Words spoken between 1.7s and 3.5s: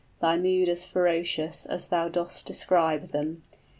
thou dost describe them.